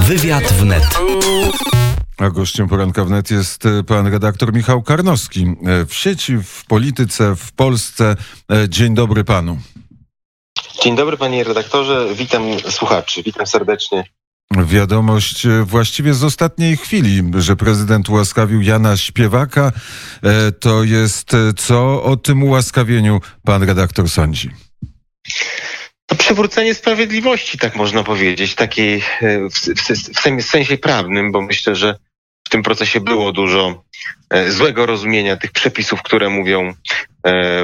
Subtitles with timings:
[0.00, 0.84] Wywiad wnet.
[2.18, 5.46] A gościem poranka wnet jest e, pan redaktor Michał Karnowski.
[5.66, 8.16] E, W sieci, w polityce, w Polsce.
[8.52, 9.58] E, Dzień dobry panu.
[10.82, 14.04] Dzień dobry panie redaktorze, witam słuchaczy, witam serdecznie.
[14.54, 19.72] Wiadomość e, właściwie z ostatniej chwili, że prezydent ułaskawił Jana Śpiewaka.
[20.22, 24.50] E, To jest e, co o tym ułaskawieniu pan redaktor sądzi?
[26.06, 31.40] To przywrócenie sprawiedliwości, tak można powiedzieć, takiej w, w, w sen- w sensie prawnym, bo
[31.42, 31.96] myślę, że
[32.46, 33.84] w tym procesie było dużo
[34.48, 36.74] złego rozumienia tych przepisów, które mówią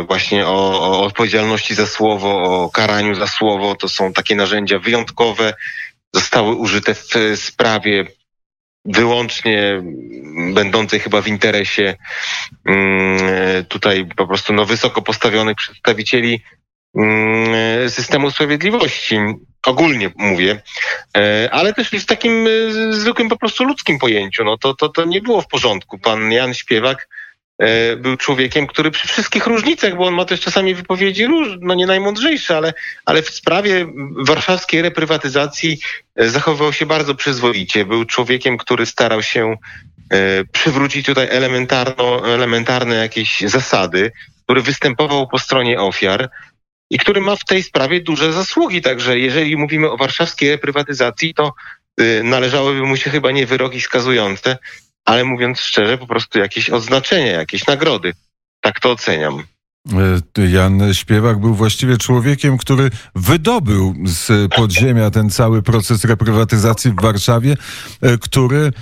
[0.09, 3.74] właśnie o, o odpowiedzialności za słowo, o karaniu za słowo.
[3.74, 5.55] To są takie narzędzia wyjątkowe,
[6.15, 8.07] zostały użyte w sprawie
[8.84, 9.83] wyłącznie
[10.55, 11.97] będącej chyba w interesie
[12.66, 16.43] mm, tutaj po prostu no, wysoko postawionych przedstawicieli
[16.97, 19.16] mm, systemu sprawiedliwości.
[19.66, 20.63] Ogólnie mówię,
[21.16, 24.45] E, ale też w takim e, zwykłym po prostu ludzkim pojęciu.
[24.45, 25.99] No to, to, to nie było w porządku.
[25.99, 27.09] Pan Jan Śpiewak
[27.96, 31.27] był człowiekiem, który przy wszystkich różnicach, bo on ma też czasami wypowiedzi
[31.60, 32.74] no nie najmądrzejsze, ale,
[33.07, 35.79] ale w sprawie warszawskiej reprywatyzacji
[36.16, 37.85] e, zachowywał się bardzo przyzwoicie.
[37.85, 39.57] Był człowiekiem, który starał się
[40.10, 44.13] e, przywrócić tutaj elementarno, elementarne jakieś zasady,
[44.45, 46.30] który występował po stronie ofiar
[46.90, 48.83] i który ma w tej sprawie duże zasługi.
[48.83, 51.55] Także jeżeli mówimy o warszawskiej reprywatyzacji, to
[52.23, 54.59] należałyby mu się chyba nie wyroki skazujące,
[55.05, 58.13] ale mówiąc szczerze, po prostu jakieś odznaczenia, jakieś nagrody.
[58.61, 59.43] Tak to oceniam.
[60.39, 67.00] E, Jan Śpiewak był właściwie człowiekiem, który wydobył z podziemia ten cały proces reprywatyzacji w
[67.00, 67.56] Warszawie,
[68.00, 68.73] e, który e,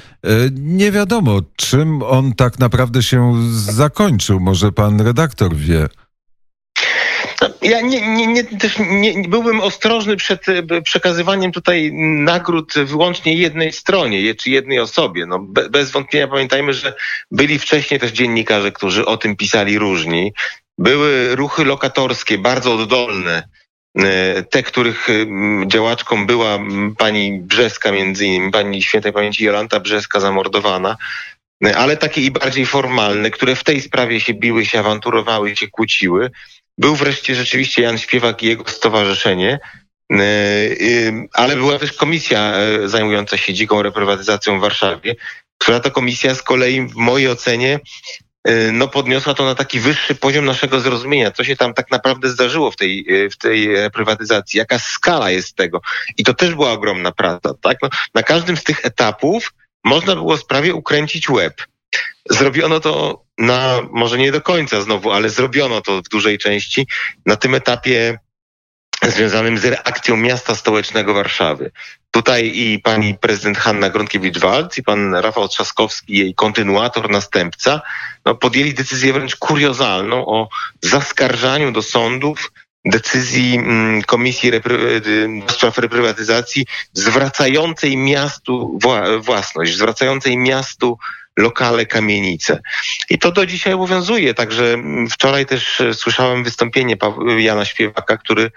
[0.53, 4.41] nie wiadomo, czym on tak naprawdę się zakończył.
[4.41, 5.89] Może pan redaktor wie.
[7.63, 13.73] Ja nie, nie, nie, też nie, byłbym ostrożny przed e, przekazywaniem tutaj nagród wyłącznie jednej
[13.73, 15.27] stronie, czy jednej osobie.
[15.27, 16.95] No, be, bez wątpienia pamiętajmy, że
[17.31, 20.33] byli wcześniej też dziennikarze, którzy o tym pisali różni.
[20.79, 23.49] Były ruchy lokatorskie, bardzo oddolne.
[23.99, 26.59] e, Te, których em, działaczką była
[26.99, 30.97] pani Brzeska, między innymi pani świętej pamięci Jolanta Brzeska zamordowana,
[31.65, 35.69] E, ale takie i bardziej formalne, które w tej sprawie się biły, się awanturowały, się
[35.69, 36.31] kłóciły.
[36.81, 39.59] Był wreszcie rzeczywiście Jan Śpiewak i jego stowarzyszenie,
[40.13, 45.17] e, y, ale była też komisja e, zajmująca się dziką reprywatyzacją w Warszawie,
[45.59, 47.81] która to komisja z kolei w mojej ocenie
[48.73, 52.71] no podniosła to na taki wyższy poziom naszego zrozumienia, co się tam tak naprawdę zdarzyło
[52.71, 55.81] w tej, w tej reprywatyzacji, jaka skala jest tego.
[56.19, 57.55] I to też była ogromna praca.
[57.61, 57.79] Tak?
[57.83, 59.53] No, na każdym z tych etapów
[59.85, 61.55] można było sprawie ukręcić łeb.
[62.31, 66.87] Zrobiono to na, może nie do końca znowu, ale zrobiono to w dużej części
[67.27, 68.19] na tym etapie
[69.03, 71.71] związanym z reakcją miasta stołecznego Warszawy.
[72.11, 77.81] Tutaj i pani prezydent Hanna Gronkiewicz-Waltz i pan Rafał Trzaskowski, jej kontynuator, następca,
[78.25, 80.49] no, podjęli decyzję wręcz kuriozalną o
[80.83, 82.53] zaskarżaniu do sądów
[82.85, 90.99] decyzji mm, Komisji Repry- y, do Spraw Reprywatyzacji zwracającej miastu wła- własność, zwracającej miastu
[91.39, 92.61] lokale, kamienice.
[93.11, 94.35] I to do dzisiaj obowiązuje.
[94.35, 98.51] Także mm, wczoraj też e, słyszałem wystąpienie Pa- Jana Śpiewaka, który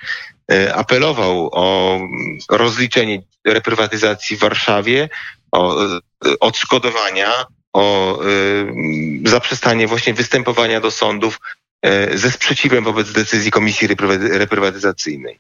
[0.52, 2.10] e, apelował o mm,
[2.50, 5.10] rozliczenie reprywatyzacji w Warszawie,
[5.52, 6.00] o e,
[6.40, 8.26] odszkodowania, o e,
[8.60, 11.40] mm, zaprzestanie właśnie występowania do sądów
[11.82, 15.40] e, ze sprzeciwem wobec decyzji Komisji Reprywa- Reprywatyzacyjnej.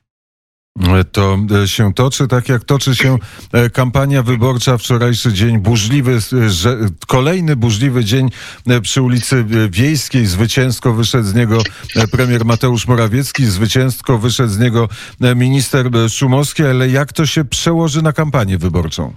[1.11, 3.17] To e, się toczy, tak jak toczy się
[3.51, 8.29] e, kampania wyborcza, wczorajszy dzień burzliwy, e, kolejny burzliwy dzień
[8.81, 10.25] przy ulicy Wiejskiej.
[10.25, 11.61] Zwycięsko wyszedł z niego
[12.11, 14.89] premier Mateusz Morawiecki, zwycięsko wyszedł z niego
[15.35, 19.13] minister Szumowski, ale jak to się przełoży na kampanię wyborczą?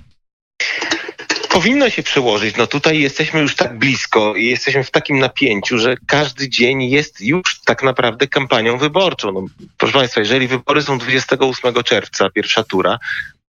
[1.56, 2.56] Powinno się przełożyć.
[2.56, 7.20] No tutaj jesteśmy już tak blisko i jesteśmy w takim napięciu, że każdy dzień jest
[7.20, 9.32] już tak naprawdę kampanią wyborczą.
[9.32, 9.44] No,
[9.78, 12.98] proszę Państwa, jeżeli wybory są 28 czerwca, pierwsza tura,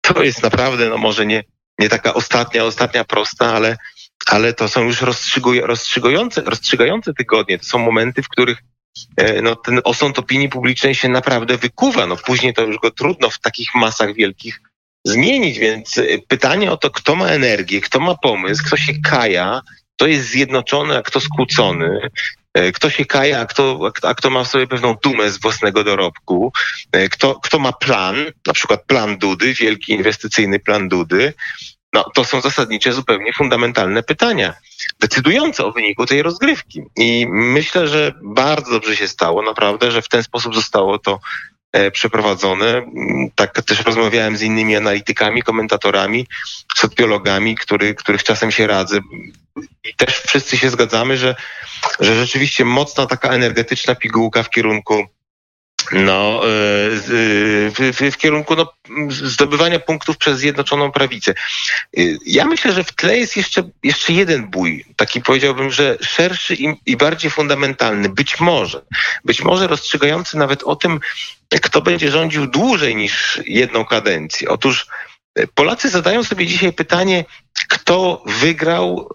[0.02, 1.44] to jest naprawdę, no może nie,
[1.80, 3.78] nie taka ostatnia, ostatnia prosta, ale,
[4.26, 5.02] ale to są już
[5.62, 7.60] rozstrzygające, rozstrzygające tygodnie.
[7.60, 8.58] To są momenty, w których
[9.18, 12.08] e, no, ten osąd opinii publicznej się naprawdę wykuwa.
[12.08, 14.62] No, później to już go trudno w takich masach wielkich
[15.06, 19.62] zmienić, więc y, pytanie o to, kto ma energię, kto ma pomysł, kto się kaja,
[19.96, 22.10] kto jest zjednoczony, a kto skłócony,
[22.58, 25.84] y, kto się kaja, a kto, a kto ma w sobie pewną dumę z własnego
[25.84, 26.52] dorobku,
[26.96, 28.16] y, kto, kto ma plan,
[28.48, 31.34] na przykład plan Dudy, wielki inwestycyjny plan Dudy,
[31.96, 34.54] no to są zasadnicze, zupełnie fundamentalne pytania,
[35.00, 36.82] decydujące o wyniku tej rozgrywki.
[36.98, 41.20] I myślę, że bardzo dobrze się stało, naprawdę, że w ten sposób zostało to e,
[41.92, 42.86] przeprowadzone.
[43.36, 46.28] Tak też rozmawiałem z innymi analitykami, komentatorami,
[46.76, 49.00] socjologami, który, których czasem się radzę.
[49.84, 51.36] I też wszyscy się zgadzamy, że,
[52.00, 55.06] że rzeczywiście mocna taka energetyczna pigułka w kierunku
[55.92, 56.50] no, e,
[56.92, 58.74] w, w, w, kierunku no,
[59.10, 61.32] zdobywania punktów przez Zjednoczoną Prawicę.
[61.32, 66.56] E, ja myślę, że w tle jest jeszcze, jeszcze jeden bój, taki powiedziałbym, że szerszy
[66.56, 68.82] i, i bardziej fundamentalny, być może,
[69.26, 71.00] być może rozstrzygający nawet o tym,
[71.62, 74.50] kto będzie rządził dłużej niż jedną kadencję.
[74.50, 74.88] Otóż
[75.54, 77.26] Polacy zadają sobie dzisiaj pytanie,
[77.68, 79.15] kto wygrał e,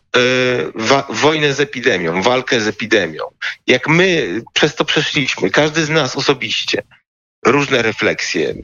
[1.09, 3.25] wojnę z epidemią, walkę z epidemią.
[3.67, 6.83] Jak my przez to przeszliśmy, każdy z nas osobiście,
[7.47, 8.49] różne refleksje.
[8.51, 8.55] E,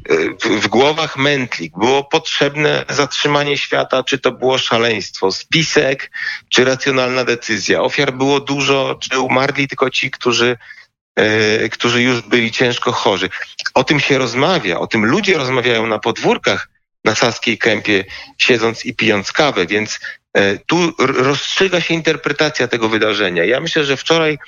[0.60, 6.10] w, głowach mętlik było potrzebne zatrzymanie świata, czy to było szaleństwo, spisek,
[6.48, 7.82] czy racjonalna decyzja.
[7.82, 10.56] Ofiar było dużo, czy umarli tylko ci, którzy
[11.16, 13.30] e, którzy już byli ciężko chorzy.
[13.74, 16.68] O tym się rozmawia, o tym ludzie rozmawiają na podwórkach
[17.04, 18.04] na Saskiej Kępie,
[18.38, 20.25] siedząc i pijąc kawę, więc e,
[20.66, 23.44] tu rozstrzyga się interpretacja tego wydarzenia.
[23.44, 24.38] Ja myślę, że wczoraj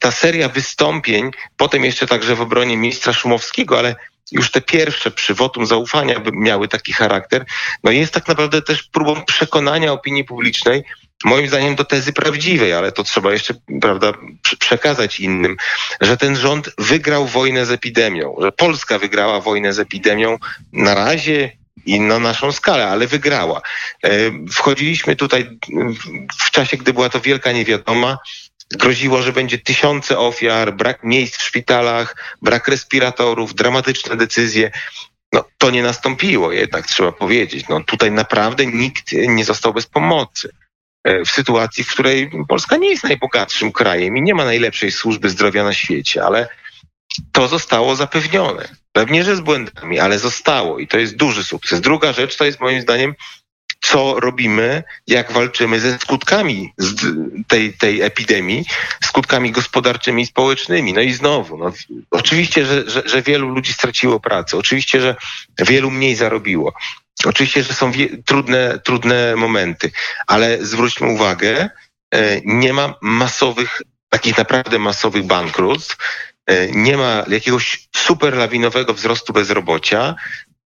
[0.00, 3.96] ta seria wystąpień, potem jeszcze także w obronie ministra Szumowskiego, ale
[4.32, 7.44] już te pierwsze przy wotum zaufania miały taki charakter,
[7.84, 10.84] no jest tak naprawdę też próbą przekonania opinii publicznej,
[11.24, 14.12] moim zdaniem do tezy prawdziwej, ale to trzeba jeszcze, prawda,
[14.58, 15.56] przekazać innym,
[16.00, 20.38] że ten rząd wygrał wojnę z epidemią, że Polska wygrała wojnę z epidemią
[20.72, 21.52] na razie
[21.86, 23.62] i na naszą skalę, ale wygrała.
[24.04, 24.10] E,
[24.52, 25.58] wchodziliśmy tutaj
[26.40, 28.18] w czasie, gdy była to wielka niewiadoma,
[28.70, 34.70] groziło, że będzie tysiące ofiar, brak miejsc w szpitalach, brak respiratorów, dramatyczne decyzje.
[35.32, 37.68] No, to nie nastąpiło jednak, trzeba powiedzieć.
[37.68, 40.50] No, tutaj naprawdę nikt nie został bez pomocy.
[41.04, 45.30] E, w sytuacji, w której Polska nie jest najbogatszym krajem i nie ma najlepszej służby
[45.30, 46.48] zdrowia na świecie, ale
[47.32, 48.68] to zostało zapewnione.
[48.96, 51.80] Pewnie, że z błędami, ale zostało i to jest duży sukces.
[51.80, 53.14] Druga rzecz to jest moim zdaniem,
[53.80, 56.72] co robimy, jak walczymy ze skutkami
[57.48, 58.64] tej, tej epidemii,
[59.04, 60.92] skutkami gospodarczymi i społecznymi.
[60.92, 61.72] No i znowu, no,
[62.10, 65.16] oczywiście, że, że, że wielu ludzi straciło pracę, oczywiście, że
[65.58, 66.72] wielu mniej zarobiło.
[67.24, 67.92] Oczywiście, że są
[68.26, 69.90] trudne, trudne momenty,
[70.26, 71.70] ale zwróćmy uwagę,
[72.10, 75.96] e, nie ma masowych, takich naprawdę masowych bankructw.
[76.46, 80.14] E, nie ma jakiegoś super lawinowego wzrostu bezrobocia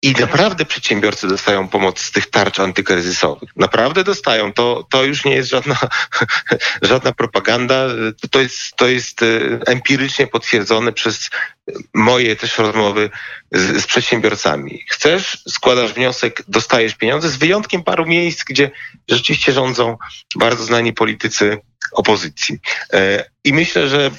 [0.03, 3.51] i naprawdę przedsiębiorcy dostają pomoc z tych tarcz antykryzysowych.
[3.57, 4.53] Naprawdę dostają.
[4.53, 5.77] To, to już nie jest żadna,
[6.83, 7.87] żadna propaganda.
[8.31, 9.27] To jest, to jest e,
[9.67, 11.31] empirycznie potwierdzone przez
[11.95, 13.11] moje też rozmowy
[13.53, 14.85] z, z przedsiębiorcami.
[14.91, 18.71] Chcesz, składasz wniosek, dostajesz pieniądze, z wyjątkiem paru miejsc, gdzie
[19.09, 19.97] rzeczywiście rządzą
[20.37, 21.59] bardzo znani politycy
[21.93, 22.59] opozycji.
[22.93, 24.11] E, I myślę, że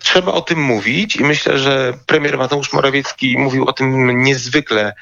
[0.00, 4.94] trzeba o tym mówić i myślę, że premier Mateusz Morawiecki mówił o tym niezwykle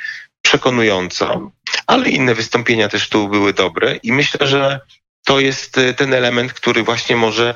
[0.43, 1.51] przekonująco,
[1.87, 4.81] ale inne wystąpienia też tu były dobre i myślę, że
[5.25, 7.55] to jest y, ten element, który właśnie może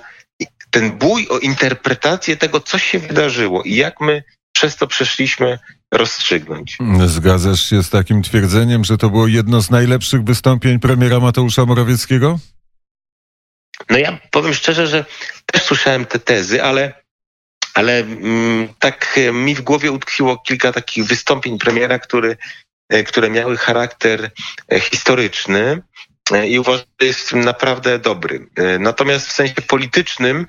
[0.71, 5.59] ten bój o interpretację tego, co się wydarzyło i jak my przez to przeszliśmy,
[5.95, 6.79] rozstrzygnąć.
[7.07, 12.39] Zgadzasz się z takim twierdzeniem, że to było jedno z najlepszych wystąpień premiera Mateusza Morawieckiego?
[13.91, 15.05] No ja powiem szczerze, że
[15.47, 17.06] też słyszałem te tezy, ale
[17.77, 22.37] ale mm, tak e, mi w głowie utkwiło kilka takich wystąpień premiera, który,
[22.89, 24.31] e, które miały charakter
[24.73, 25.83] e, historyczny
[26.49, 28.47] i uważam, że jest naprawdę dobry.
[28.79, 30.47] Natomiast w sensie politycznym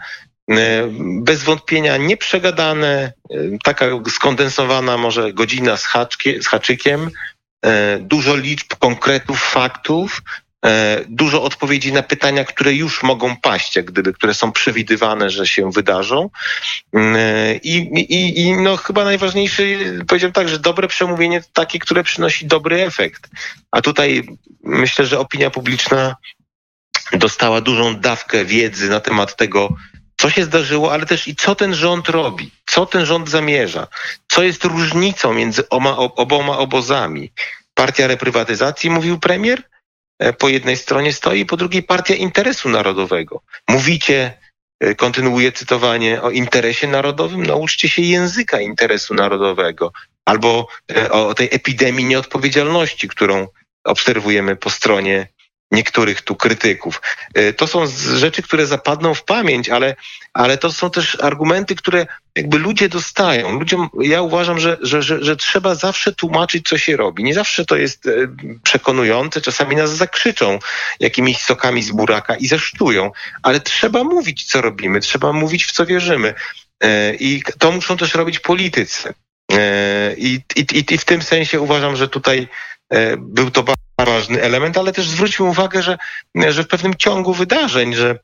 [0.99, 3.13] bez wątpienia nieprzegadane,
[3.63, 7.09] taka skondensowana może godzina z, haczkie, z haczykiem,
[7.99, 10.21] dużo liczb, konkretów, faktów,
[11.07, 15.71] dużo odpowiedzi na pytania, które już mogą paść, jak gdyby, które są przewidywane, że się
[15.71, 16.29] wydarzą.
[16.93, 21.79] Mm, e, I, i, i no chyba najważniejszy, powiedziałem tak, że dobre przemówienie to takie,
[21.79, 23.29] które przynosi dobry efekt.
[23.71, 24.23] A tutaj
[24.63, 26.15] myślę, że opinia publiczna
[27.13, 29.69] dostała dużą dawkę wiedzy na temat tego,
[30.17, 33.87] co się zdarzyło, ale też i co ten rząd robi, co ten rząd zamierza,
[34.27, 37.31] co jest różnicą między oma, oboma obozami.
[37.73, 39.76] Partia reprywatyzacji, mówił premier, E,
[40.37, 43.41] po jednej stronie stoi, po drugiej partia interesu narodowego.
[43.69, 44.33] Mówicie,
[44.79, 49.91] e, kontynuuję cytowanie, o interesie narodowym, nauczcie się języka interesu narodowego
[50.25, 53.47] albo e, o tej epidemii nieodpowiedzialności, którą
[53.83, 55.27] obserwujemy po stronie
[55.71, 57.01] niektórych tu krytyków.
[57.57, 59.95] To są rzeczy, które zapadną w pamięć, ale,
[60.33, 63.59] ale to są też argumenty, które jakby ludzie dostają.
[63.59, 67.23] Ludziom, ja uważam, że, że, że, że trzeba zawsze tłumaczyć, co się robi.
[67.23, 68.11] Nie zawsze to jest e,
[68.63, 70.59] przekonujące, czasami nas zakrzyczą
[70.99, 73.11] jakimiś sokami z buraka i zesztują,
[73.43, 76.33] ale trzeba mówić, co robimy, trzeba mówić, w co wierzymy.
[76.83, 79.13] E, I to muszą też robić politycy.
[79.51, 82.47] E, I, i, I w tym sensie uważam, że tutaj
[83.17, 85.97] był to bardzo ważny element, ale też zwróćmy uwagę, że,
[86.49, 88.19] że w pewnym ciągu wydarzeń, że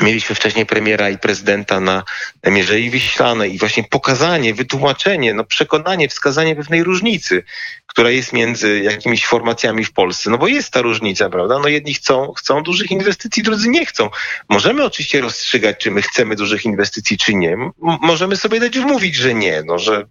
[0.00, 2.04] Mieliśmy wcześniej premiera i prezydenta na
[2.46, 7.42] Mierzei Wiślanej i właśnie pokazanie, wytłumaczenie, no przekonanie, wskazanie pewnej różnicy,
[7.86, 10.30] która jest między jakimiś formacjami w Polsce.
[10.30, 11.58] No bo jest ta różnica, prawda?
[11.58, 14.10] No jedni chcą, chcą dużych inwestycji, drudzy nie chcą.
[14.48, 17.52] Możemy oczywiście rozstrzygać, czy my chcemy dużych inwestycji, czy nie.
[17.52, 20.04] M możemy sobie dać wmówić, że nie, no że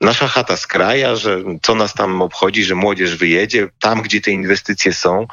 [0.00, 4.30] nasza chata z kraja, że co nas tam obchodzi, że młodzież wyjedzie tam, gdzie te
[4.30, 5.26] inwestycje są,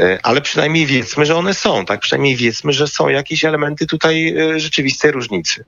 [0.00, 2.00] e, ale przynajmniej wiedzmy, że one są, tak?
[2.00, 5.64] Przynajmniej wiedzmy, że są jakieś elementy tutaj e, rzeczywistej różnicy.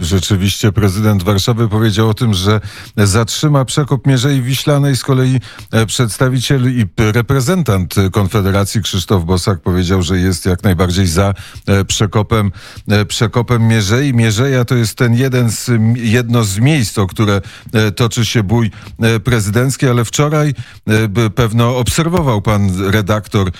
[0.00, 2.60] Rzeczywiście prezydent Warszawy powiedział o tym, że
[2.96, 4.96] zatrzyma przekop Mierzei Wiślanej.
[4.96, 5.40] Z kolei
[5.72, 11.34] e, przedstawiciel i reprezentant Konfederacji Krzysztof Bosak powiedział, że jest jak najbardziej za
[11.66, 12.52] e, przekopem,
[12.88, 14.14] e, przekopem Mierzei.
[14.14, 17.40] Mierzeja to jest ten jeden z, jedno z miejsc, o które
[17.96, 18.70] toczy się bój
[19.24, 20.54] prezydencki, ale wczoraj
[21.34, 23.50] pewno obserwował pan redaktor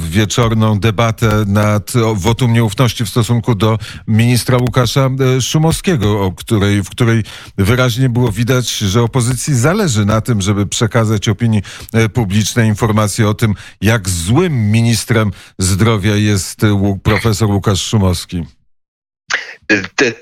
[0.00, 7.22] wieczorną debatę nad wotum nieufności w stosunku do ministra Łukasza Szumowskiego, o której, w której
[7.58, 13.34] wyraźnie było widać, że opozycji zależy na tym, żeby przekazać opinii e, publicznej informacje o
[13.34, 18.44] tym, jak złym ministrem zdrowia jest e, profesor Łukasz Szumowski.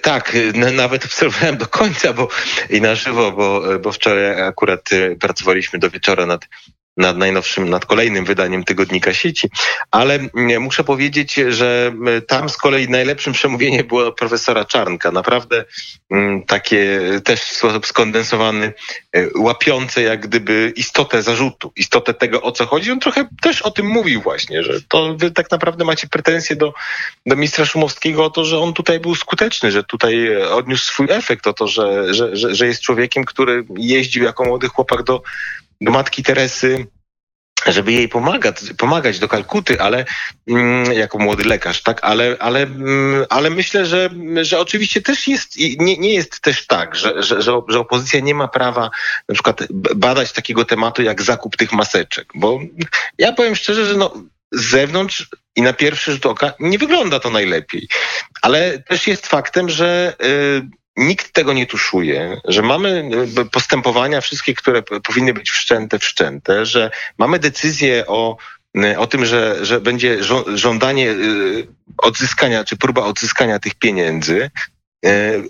[0.02, 0.36] Tak,
[0.72, 2.28] nawet obserwowałem do końca, bo
[2.70, 6.48] i na żywo, bo, bo wczoraj akurat pracowaliśmy do wieczora nad
[6.96, 9.48] nad najnowszym, nad kolejnym wydaniem tygodnika sieci,
[9.90, 15.10] ale mm, muszę powiedzieć, że mm, tam z kolei najlepszym przemówienie było profesora Czarnka.
[15.10, 15.64] Naprawdę
[16.10, 18.72] mm, takie też w sposób skondensowany,
[19.12, 22.90] e, łapiące jak gdyby istotę zarzutu, istotę tego, o co chodzi.
[22.90, 26.72] On trochę też o tym mówił właśnie, że to wy tak naprawdę macie pretensje do,
[27.26, 31.46] do ministra Szumowskiego o to, że on tutaj był skuteczny, że tutaj odniósł swój efekt,
[31.46, 35.22] o to, że, że, że, że jest człowiekiem, który jeździł jako młody chłopak do
[35.80, 36.86] do matki Teresy
[37.66, 40.04] żeby jej pomagać, pomagać do Kalkuty, ale
[40.48, 44.10] mm, jako młody lekarz, tak, ale, ale, mm, ale myślę, że,
[44.42, 48.48] że oczywiście też jest, nie, nie jest też tak, że, że, że, opozycja nie ma
[48.48, 48.90] prawa
[49.28, 49.62] na przykład
[49.96, 52.60] badać takiego tematu jak zakup tych maseczek, bo
[53.18, 54.14] ja powiem szczerze, że no,
[54.52, 57.88] z zewnątrz i na pierwszy rzut oka nie wygląda to najlepiej.
[58.42, 64.54] Ale też jest faktem, że y, nikt tego nie tuszuje, że mamy e, postępowania wszystkie,
[64.54, 68.36] które powinny być wszczęte, wszczęte, że mamy decyzję o
[68.76, 70.18] e, o tym, że, że będzie
[70.54, 71.14] żądanie e,
[71.98, 74.50] odzyskania, czy próba odzyskania tych pieniędzy,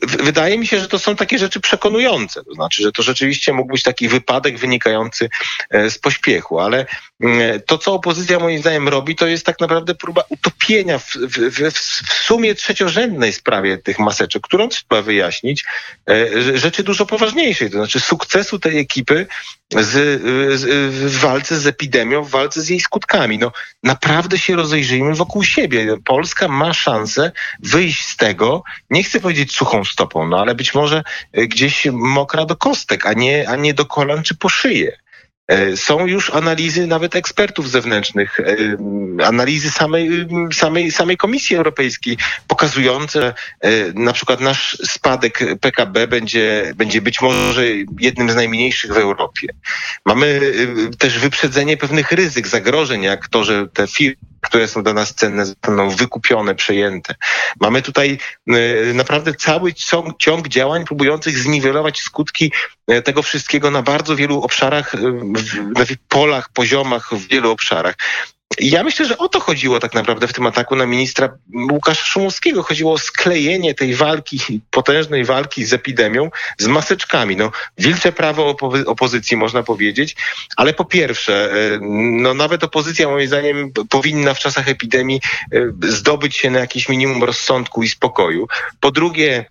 [0.02, 2.44] wydaje mi się, że to są takie rzeczy przekonujące.
[2.44, 5.28] To znaczy, że to rzeczywiście mógł być taki wypadek wynikający
[5.70, 6.86] e, z pośpiechu, ale
[7.20, 11.72] mm, to, co opozycja moim zdaniem robi, to jest tak naprawdę próba utopienia w, w,
[12.08, 15.64] w sumie trzeciorzędnej sprawie tych maseczek, którą trzeba wyjaśnić,
[16.10, 17.70] e, rzeczy dużo poważniejszej.
[17.70, 19.26] To znaczy sukcesu tej ekipy
[19.70, 20.22] z,
[20.60, 20.64] z,
[20.94, 23.38] w walce z epidemią, w walce z jej skutkami.
[23.38, 23.52] No,
[23.82, 25.96] naprawdę się rozejrzyjmy wokół siebie.
[26.04, 31.02] Polska ma szansę wyjść z tego, nie chcę powiedzieć suchą stopą, no ale być może
[31.32, 34.96] gdzieś mokra do kostek, a nie, a nie do kolan czy po szyję.
[35.50, 38.56] E, są już analizy nawet ekspertów zewnętrznych, e,
[39.24, 42.16] analizy samej, samej, samej Komisji Europejskiej
[42.48, 47.64] pokazujące e, na przykład nasz spadek PKB będzie, będzie być może
[48.00, 49.48] jednym z najmniejszych w Europie.
[50.06, 50.40] Mamy
[50.98, 55.46] też wyprzedzenie pewnych ryzyk, zagrożeń, jak to, że te firmy które są dla nas cenne,
[55.46, 57.14] zostaną wykupione, przejęte.
[57.60, 58.18] Mamy tutaj
[58.94, 59.74] naprawdę cały
[60.18, 62.52] ciąg, działań próbujących zniwelować skutki
[63.04, 64.94] tego wszystkiego na bardzo wielu obszarach,
[65.76, 67.94] na polach, poziomach, w wielu obszarach.
[68.58, 71.28] Ja myślę, że o to chodziło tak naprawdę w tym ataku na ministra
[71.70, 72.62] Łukasza Szumowskiego.
[72.62, 77.36] Chodziło o sklejenie tej walki, potężnej walki z epidemią z maseczkami.
[77.36, 80.16] No, wilcze prawo opozy opozycji, można powiedzieć,
[80.56, 81.78] ale po pierwsze, e,
[82.22, 85.20] no, nawet opozycja moim zdaniem powinna w czasach epidemii
[85.52, 88.48] e, zdobyć się na jakieś minimum rozsądku i spokoju.
[88.80, 89.44] Po drugie,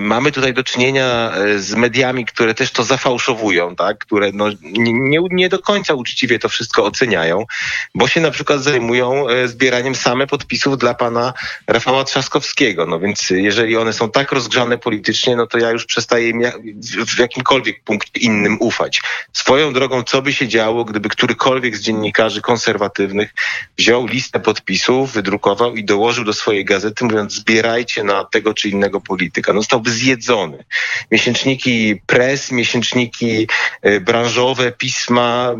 [0.00, 3.98] mamy tutaj do czynienia e, z mediami, które też to zafałszowują, tak?
[3.98, 7.44] które no, nie, nie do końca uczciwie to wszystko oceniają,
[7.94, 11.32] bo się na przykład zajmują e, zbieraniem same podpisów dla pana
[11.66, 12.86] Rafała Trzaskowskiego.
[12.86, 16.42] No więc jeżeli one są tak rozgrzane politycznie, no to ja już przestaję im
[17.06, 19.02] w jakimkolwiek punkcie innym ufać.
[19.32, 23.34] Swoją drogą, co by się działo, gdyby którykolwiek z dziennikarzy konserwatywnych
[23.78, 29.00] wziął listę podpisów, wydrukował i dołożył do swojej gazety, mówiąc zbierajcie na tego czy innego
[29.12, 30.64] polityka, no zostałby zjedzony.
[31.10, 33.48] Miesięczniki press, miesięczniki
[33.82, 35.54] e, branżowe, pisma,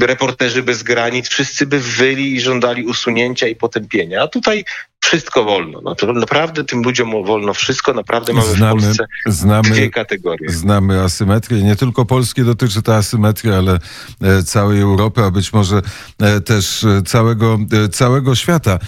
[0.00, 4.22] reporterzy bez granic, wszyscy by wyli i żądali usunięcia i potępienia.
[4.22, 4.64] A tutaj
[5.08, 5.80] wszystko wolno.
[5.80, 7.92] No to naprawdę tym ludziom wolno wszystko.
[7.92, 10.50] Naprawdę mamy znamy, w Polsce znamy, dwie kategorie.
[10.50, 11.62] Znamy asymetrię.
[11.62, 13.78] Nie tylko Polskie dotyczy ta asymetria, ale
[14.22, 15.82] e, całej Europy, a być może
[16.20, 17.58] e, też e, całego,
[17.92, 18.78] całego świata.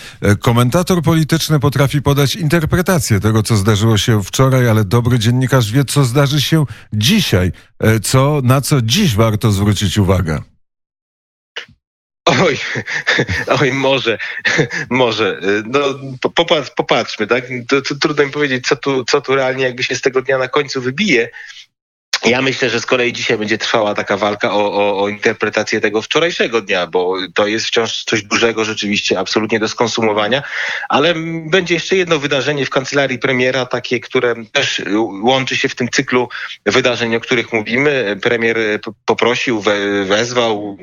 [0.41, 6.05] Komentator polityczny potrafi podać interpretację tego, co zdarzyło się wczoraj, ale dobry dziennikarz wie, co
[6.05, 7.53] zdarzy się dzisiaj.
[8.03, 10.43] Co, na co dziś warto zwrócić uwagę.
[12.31, 12.59] Oj,
[13.61, 14.19] oj, może,
[14.91, 15.41] może.
[15.65, 15.81] No,
[16.35, 17.45] popatrz, popatrzmy, tak?
[17.69, 20.39] To, to, trudno mi powiedzieć, co tu, co tu realnie jakby się z tego dnia
[20.39, 21.29] na końcu wybije.
[22.25, 26.03] Ja myślę, że z kolei dzisiaj będzie trwała taka walka o, o, o, interpretację tego
[26.03, 30.43] wczorajszego dnia, bo to jest wciąż coś dużego rzeczywiście, absolutnie do skonsumowania,
[30.89, 31.15] ale
[31.51, 34.83] będzie jeszcze jedno wydarzenie w kancelarii premiera, takie, które też
[35.23, 36.29] łączy się w tym cyklu
[36.67, 38.19] wydarzeń, o których mówimy.
[38.23, 39.63] Premier poprosił,
[40.05, 40.79] wezwał,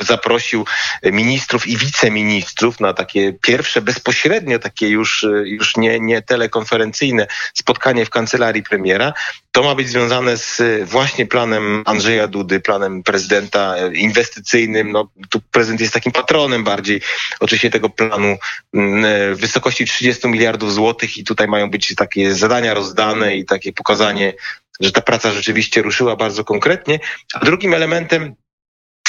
[0.00, 0.64] zaprosił
[1.04, 8.10] ministrów i wiceministrów na takie pierwsze, bezpośrednio takie już, już nie, nie telekonferencyjne spotkanie w
[8.10, 9.12] kancelarii premiera.
[9.52, 14.92] To ma być związane z właśnie planem Andrzeja Dudy, planem prezydenta inwestycyjnym.
[14.92, 17.00] No, tu prezydent jest takim patronem bardziej
[17.40, 18.36] oczywiście tego planu
[18.74, 23.72] mm, w wysokości 30 miliardów złotych i tutaj mają być takie zadania rozdane i takie
[23.72, 24.32] pokazanie,
[24.80, 27.00] że ta praca rzeczywiście ruszyła bardzo konkretnie.
[27.34, 28.34] A drugim elementem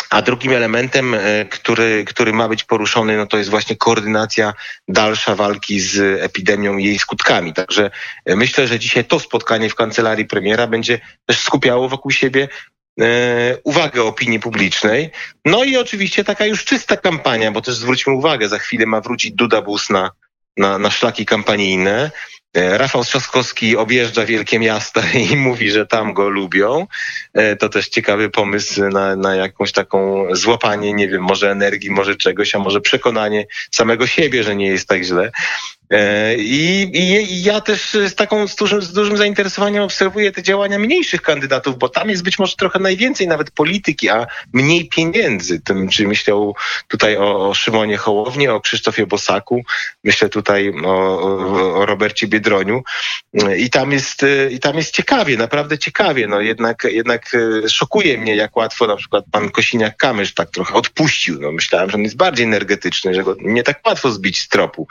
[0.10, 4.54] a drugim elementem, e, który, który ma być poruszony, no to jest właśnie koordynacja
[4.88, 7.54] dalsza walki z epidemią i jej skutkami.
[7.54, 7.92] Także
[8.26, 12.48] e, myślę, że dzisiaj to spotkanie w kancelarii premiera będzie też skupiało wokół siebie
[13.02, 15.12] e, uwagę opinii publicznej.
[15.46, 19.32] No i oczywiście taka już czysta kampania, bo też zwróćmy uwagę, za chwilę ma wrócić
[19.32, 20.12] Duda Bus na,
[20.58, 22.12] na, na szlaki kampanijne.
[22.58, 26.88] E, Rafał Trzaskowski objeżdża wielkie miasta i mówi, że tam go lubią.
[27.34, 32.16] E, to też ciekawy pomysł na, na jakąś taką złapanie, nie wiem, może energii, może
[32.16, 35.32] czegoś, a może przekonanie samego siebie, że nie jest tak źle.
[35.90, 40.80] E, I, I, ja też z taką z dużym, z dużym zainteresowaniem obserwuję te działania
[40.80, 45.60] mniejszych kandydatów, bo tam jest być może trochę najwięcej nawet polityki, a mniej pieniędzy.
[45.60, 46.54] Tym, czy myślę
[46.88, 49.64] tutaj o, o Szymonie Hołowni, o Krzysztofie Bosaku,
[50.04, 52.84] myślę tutaj o, o, Robercie Biedroniu.
[53.58, 56.28] I tam jest, i tam jest ciekawie, naprawdę ciekawie.
[56.28, 57.32] No jednak, jednak
[57.66, 61.42] e, szokuje mnie, jak łatwo na przykład pan Kosiniak-Kamysz tak trochę odpuścił.
[61.42, 64.88] No myślałem, że on jest bardziej energetyczny, że go nie tak łatwo zbić z tropu.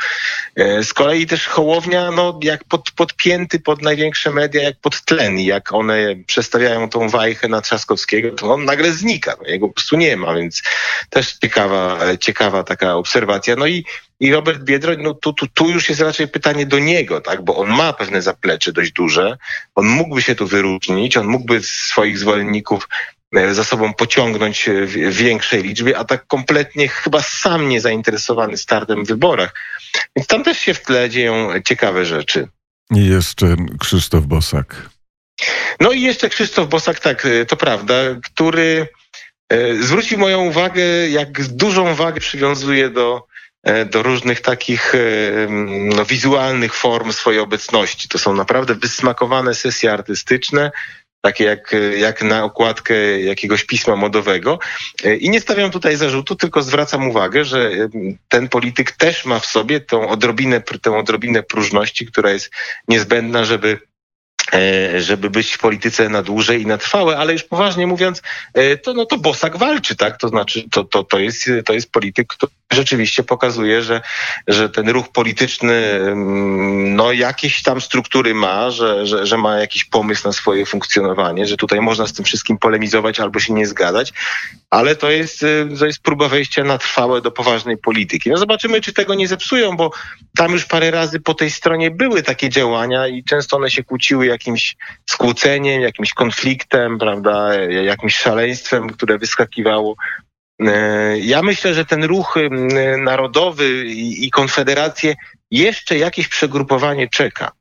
[0.86, 5.72] Z kolei też Hołownia, no, jak pod, podpięty pod największe media, jak pod tlen, jak
[5.72, 9.36] one przestawiają tą wajchę na Trzaskowskiego, to on nagle znika.
[9.42, 10.62] No, jego po prostu nie ma, więc
[11.10, 13.56] też ciekawa, ciekawa taka obserwacja.
[13.56, 13.84] No i
[14.20, 17.44] i Robert Biedroń, no tu, tu, tu już jest raczej pytanie do niego, tak?
[17.44, 19.38] bo on ma pewne zaplecze dość duże,
[19.74, 22.88] on mógłby się tu wyróżnić, on mógłby swoich zwolenników
[23.52, 29.08] za sobą pociągnąć w większej liczbie, a tak kompletnie chyba sam nie zainteresowany startem w
[29.08, 29.54] wyborach.
[30.16, 32.48] Więc tam też się w tle dzieją ciekawe rzeczy.
[32.90, 34.90] I jeszcze Krzysztof Bosak.
[35.80, 37.94] No i jeszcze Krzysztof Bosak, tak, e, to prawda,
[38.24, 38.88] który
[39.48, 43.26] e, zwrócił moją uwagę, jak dużą wagę przywiązuje do,
[43.90, 44.92] do różnych takich
[45.96, 48.08] no, wizualnych form swojej obecności.
[48.08, 50.70] To są naprawdę wysmakowane sesje artystyczne,
[51.26, 54.58] takie jak, jak na okładkę jakiegoś pisma modowego.
[55.20, 57.70] I nie stawiam tutaj zarzutu, tylko zwracam uwagę, że
[58.28, 62.50] ten polityk też ma w sobie tą odrobinę, tę odrobinę próżności, która jest
[62.88, 63.78] niezbędna, żeby
[64.52, 68.22] E, żeby być w polityce na dłużej i na trwałe, ale już poważnie mówiąc,
[68.54, 70.16] e, to, no to Bosak walczy, tak?
[70.16, 74.00] To znaczy, to, to, to, jest, to jest polityk, który rzeczywiście pokazuje, że,
[74.48, 76.00] że ten ruch polityczny
[76.76, 81.56] no jakieś tam struktury ma, że, że, że ma jakiś pomysł na swoje funkcjonowanie, że
[81.56, 84.12] tutaj można z tym wszystkim polemizować albo się nie zgadzać,
[84.70, 88.30] ale to jest, e, to jest próba wejścia na trwałe do poważnej polityki.
[88.30, 89.90] No zobaczymy, czy tego nie zepsują, bo
[90.36, 94.26] tam już parę razy po tej stronie były takie działania i często one się kłóciły
[94.26, 94.76] jakimś
[95.06, 99.96] skłóceniem, jakimś konfliktem, prawda, jakimś szaleństwem, które wyskakiwało.
[100.60, 102.34] E, ja myślę, że ten ruch
[102.98, 105.14] narodowy i konfederację
[105.50, 107.52] jeszcze jakieś przegrupowanie czeka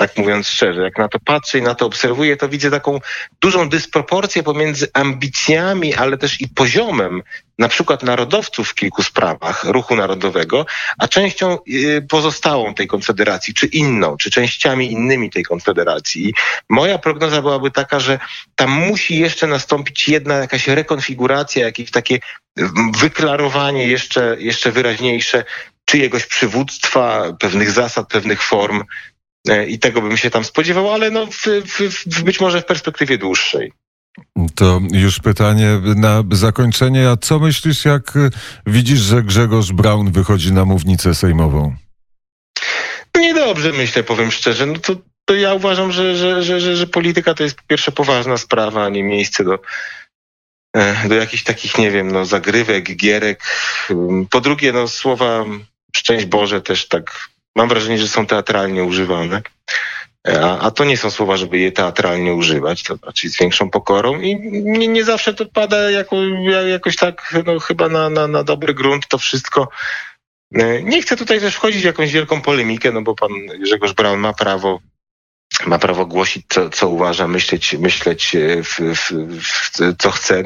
[0.00, 0.82] tak mówiąc szczerze.
[0.82, 3.00] Jak na to patrzę i na to obserwuję, to widzę taką
[3.40, 7.22] dużą dysproporcję pomiędzy ambicjami, ale też i poziomem
[7.58, 10.66] na przykład narodowców w kilku sprawach ruchu narodowego,
[10.98, 16.34] a częścią y, pozostałą tej konfederacji, czy inną, czy częściami innymi tej konfederacji.
[16.68, 18.18] Moja prognoza byłaby taka, że
[18.54, 22.18] tam musi jeszcze nastąpić jedna jakaś rekonfiguracja, jakieś takie
[22.98, 25.44] wyklarowanie jeszcze, jeszcze wyraźniejsze
[25.90, 28.82] czyjegoś przywództwa, pewnych zasad, pewnych form,
[29.68, 33.72] i tego bym się tam spodziewał, ale no w, w, być może w perspektywie dłuższej.
[34.54, 37.08] To już pytanie na zakończenie.
[37.08, 38.30] A co myślisz, jak y,
[38.66, 41.76] widzisz, że Grzegorz Braun wychodzi na mównicę sejmową?
[43.18, 44.66] Niedobrze myślę, powiem szczerze.
[44.66, 47.92] No to, to ja uważam, że, że, że, że, że polityka to jest po pierwsze
[47.92, 49.58] poważna sprawa, a nie miejsce do,
[50.76, 53.42] e, do jakichś takich, nie wiem, no, zagrywek, gierek.
[54.30, 55.44] Po drugie, no, słowa
[55.96, 59.42] szczęść Boże też tak mam wrażenie, że są teatralnie używane.
[60.28, 63.70] E, a, a to nie są słowa, żeby je teatralnie używać, to znaczy z większą
[63.70, 66.16] pokorą i nie, nie zawsze to pada jako,
[66.68, 69.68] jakoś tak, no, chyba na, na, na dobry grunt to wszystko.
[70.54, 74.20] E, nie chcę tutaj też wchodzić w jakąś wielką polemikę, no bo pan Grzegorz Braun
[74.20, 74.80] ma prawo
[75.66, 80.42] ma prawo głosić, co, co uważa, myśleć, myśleć e, w, w, w, co chce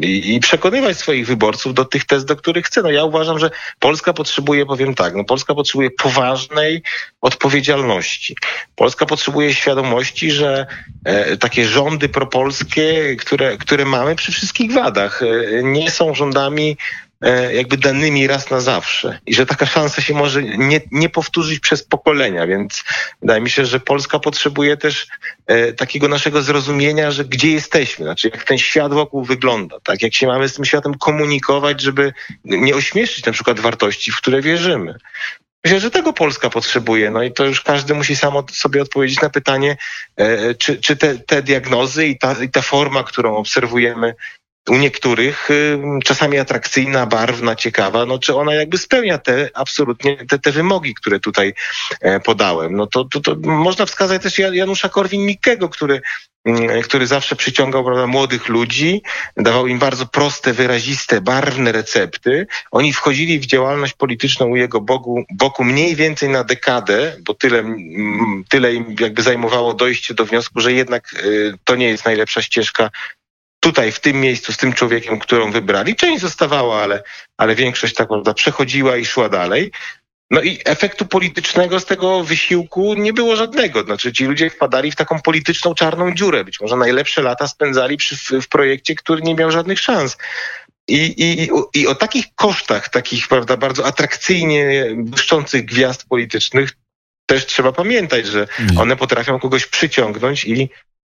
[0.00, 2.82] i, i, przekonywać swoich wyborców do tych tez, do których chce.
[2.82, 6.82] No ja uważam, że Polska potrzebuje, powiem tak, no Polska potrzebuje poważnej
[7.20, 8.36] odpowiedzialności.
[8.76, 10.66] Polska potrzebuje świadomości, że
[11.04, 16.76] e, takie rządy propolskie, które, które mamy przy wszystkich wadach, e, nie są rządami
[17.54, 21.84] jakby danymi raz na zawsze i że taka szansa się może nie, nie powtórzyć przez
[21.84, 22.84] pokolenia, więc
[23.20, 25.06] wydaje mi się, że Polska potrzebuje też
[25.46, 30.14] e, takiego naszego zrozumienia, że gdzie jesteśmy, znaczy jak ten świat wokół wygląda, tak, jak
[30.14, 32.12] się mamy z tym światem komunikować, żeby
[32.44, 34.94] nie ośmieszyć na przykład wartości, w które wierzymy.
[35.64, 37.10] Myślę, że tego Polska potrzebuje.
[37.10, 39.76] No i to już każdy musi sam sobie odpowiedzieć na pytanie,
[40.16, 44.14] e, czy, czy te, te diagnozy i ta, i ta forma, którą obserwujemy
[44.68, 50.38] u niektórych y, czasami atrakcyjna, barwna, ciekawa, no czy ona jakby spełnia te absolutnie te,
[50.38, 51.54] te wymogi, które tutaj
[52.00, 52.76] e, podałem.
[52.76, 56.00] No to, to, to można wskazać też Janusza Korwin-Mikkego, który
[56.44, 59.02] mm, który zawsze przyciągał prawda, młodych ludzi,
[59.36, 62.46] dawał im bardzo proste, wyraziste, barwne recepty.
[62.70, 67.64] Oni wchodzili w działalność polityczną u jego boku, boku mniej więcej na dekadę, bo tyle,
[68.48, 72.90] tyle im jakby zajmowało dojście do wniosku, że jednak y, to nie jest najlepsza ścieżka
[73.60, 75.96] tutaj, w tym miejscu, z tym człowiekiem, którą wybrali.
[75.96, 77.02] Część zostawała, ale,
[77.36, 79.72] ale większość tak prawda przechodziła i szła dalej.
[80.30, 83.82] No i efektu politycznego z tego wysiłku nie było żadnego.
[83.82, 86.44] Znaczy ci ludzie wpadali w taką polityczną czarną dziurę.
[86.44, 90.16] Być może najlepsze lata spędzali przy, w, w projekcie, który nie miał żadnych szans.
[90.88, 96.72] I, i, I o takich kosztach, takich prawda, bardzo atrakcyjnie błyszczących gwiazd politycznych
[97.26, 100.68] też trzeba pamiętać, że one potrafią kogoś przyciągnąć i,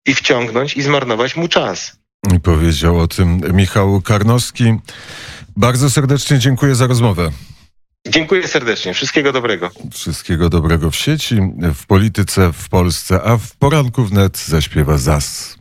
[0.07, 2.00] i wciągnąć i zmarnować mu czas.
[2.43, 4.65] Powiedział o tym Michał Karnowski.
[5.57, 7.31] Bardzo serdecznie dziękuję za rozmowę.
[8.09, 8.95] Dziękuję serdecznie.
[8.95, 9.71] Wszystkiego dobrego.
[9.93, 11.37] Wszystkiego dobrego w sieci,
[11.75, 15.59] w polityce w Polsce, a w poranku wnet zaśpiewa ZAS.